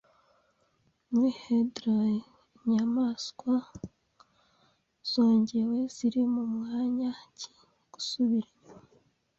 [1.09, 2.17] Muri heraldry
[2.63, 3.53] inyamanswa
[5.11, 7.51] zongewe ziri mumwanya ki
[7.93, 8.85] Gusubira inyuma